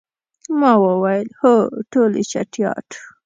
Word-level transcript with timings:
ما 0.59 0.71
وویل، 0.83 1.27
هو، 1.41 1.55
ټولې 1.91 2.21
چټیات. 2.31 2.89